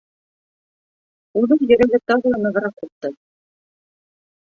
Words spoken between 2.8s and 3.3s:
һуҡты.